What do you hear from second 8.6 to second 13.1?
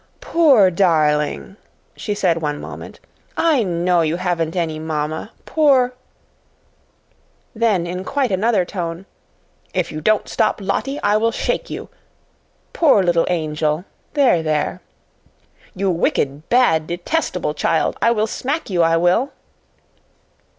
tone, "If you don't stop, Lottie, I will shake you. Poor